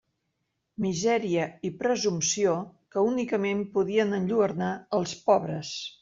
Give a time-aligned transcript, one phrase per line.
[0.85, 2.55] Misèria i presumpció
[2.95, 5.75] que únicament podien enlluernar els pobres!